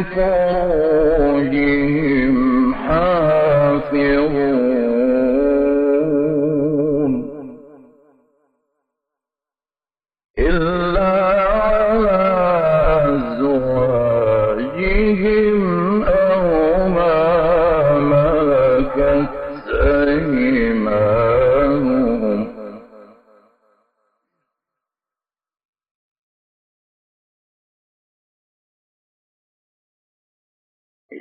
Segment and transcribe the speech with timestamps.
[0.06, 0.45] لفروجهم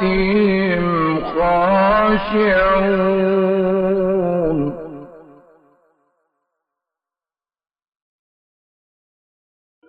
[0.00, 2.76] صلاتهم خاشعون.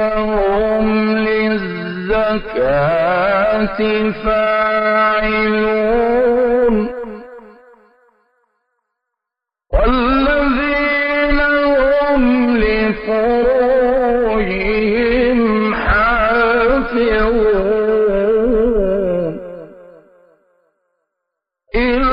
[0.00, 0.86] هم
[1.18, 2.60] للزكاة
[4.10, 5.83] فاعلون.
[21.75, 22.12] إلا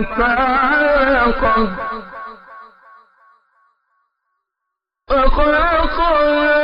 [0.00, 1.68] النطفة علقة
[5.08, 6.60] فخلقنا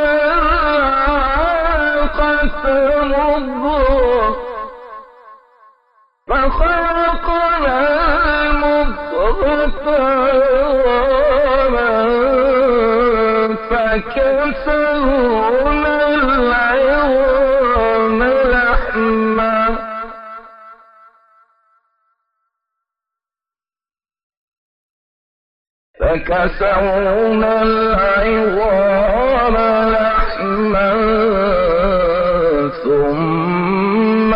[27.43, 29.55] العظام
[29.91, 30.93] لحما
[32.83, 34.33] ثم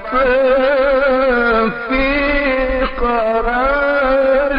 [1.89, 2.07] في
[3.01, 4.59] قرار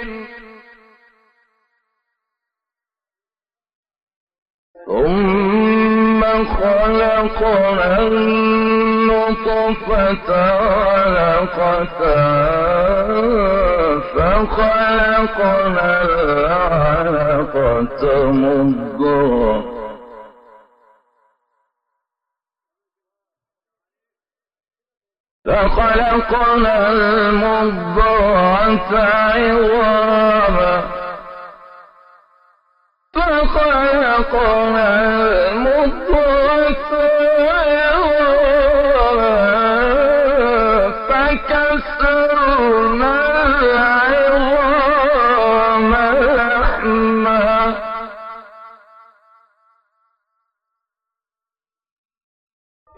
[4.86, 9.50] ثم خلقنا النطفة
[10.90, 12.00] علقة
[14.14, 19.64] فخلقنا العلقة مضغة
[25.47, 30.83] فخلقنا المضغة عظاما
[33.14, 34.88] فخلقنا
[35.50, 37.19] المضغة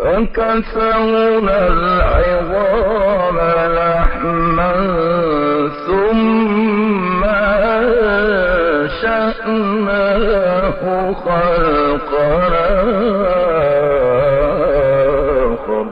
[0.02, 3.38] فكسونا العظام
[3.78, 4.72] لحما
[5.86, 7.24] ثم
[9.42, 12.32] أنشأناه خلقا
[15.52, 15.86] آخر.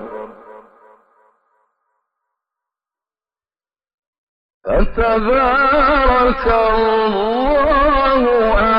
[4.64, 8.22] فتبارك الله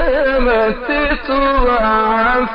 [1.28, 2.48] تبعثون.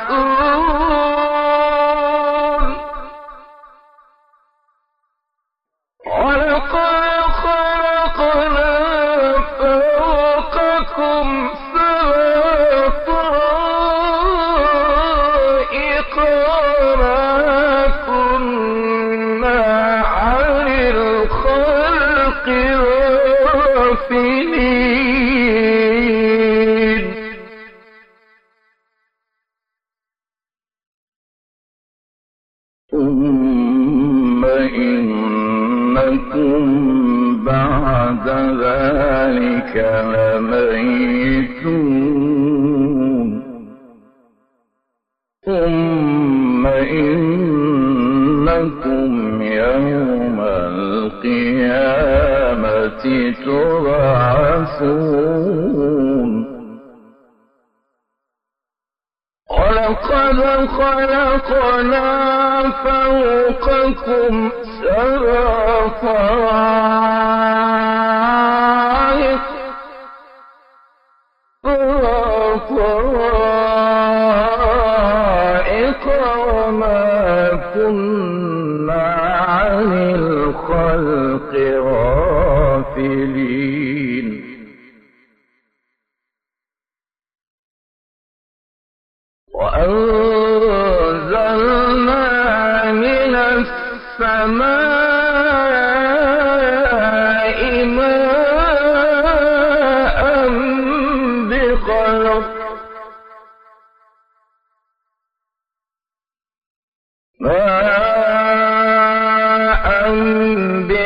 [49.04, 51.64] وأنتم يوم القيامة
[53.44, 54.84] تبعثون.
[59.50, 62.06] ولقد خلقنا
[62.70, 64.50] فوقكم
[64.82, 66.74] سبع طرائق.
[76.64, 78.53] وما كنا
[81.34, 82.94] الخلق
[91.14, 94.64] وأنزلنا من السماء
[97.84, 99.28] ماء
[101.48, 102.44] بقدر
[109.64, 110.63] ماء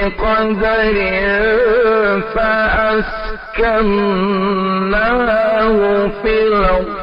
[0.08, 0.96] قدر
[4.78, 6.98] فأسكناه في الأرض.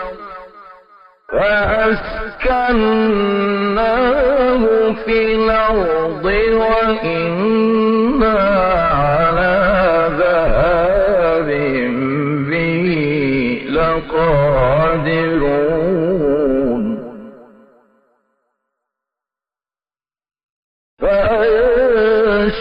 [3.66, 7.75] فأسكناه في الأرض وإنا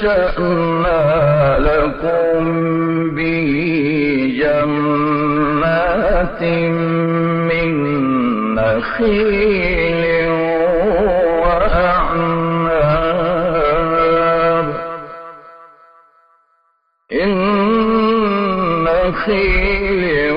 [0.05, 1.59] فأنشأنا
[7.49, 7.75] من
[8.55, 10.05] نخيل
[11.45, 12.29] وأعناب.
[17.13, 17.33] إن
[18.85, 20.33] نخيل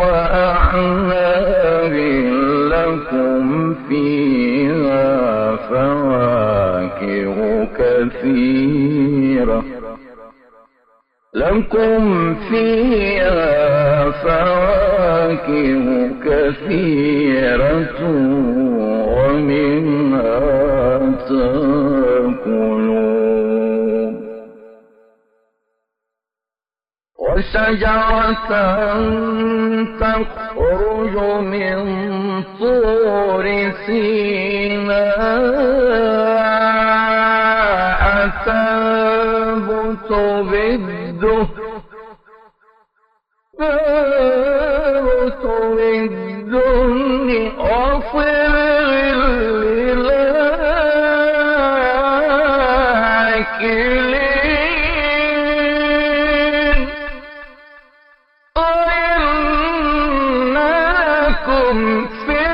[0.00, 1.94] وأعناب
[2.74, 5.10] لكم فيها
[5.56, 7.38] فواكه
[7.78, 8.71] كثيرة.
[11.34, 15.84] لكم فيها فواكه
[16.24, 18.00] كثيرة
[19.16, 20.38] ومنها
[21.28, 22.92] تأكلون.
[27.18, 28.32] وشجرة
[30.00, 31.78] تخرج من
[32.60, 33.44] طور
[33.86, 34.61] سيناء
[61.62, 62.51] Spirit.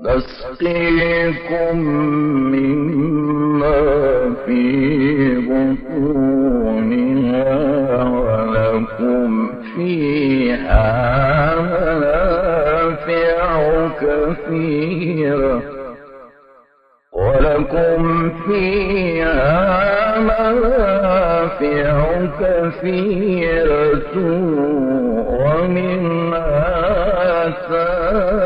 [0.00, 1.76] نسقيكم
[2.52, 3.80] مما
[4.46, 4.62] في
[5.96, 6.74] بطونها
[8.04, 9.30] ولكم
[9.76, 10.86] فيها
[11.60, 13.38] منافع
[14.00, 15.62] كثيرة
[17.12, 20.95] ولكم فيها منافع
[22.40, 24.14] كثيرة
[25.40, 26.66] ومنها
[27.68, 28.45] تاكلون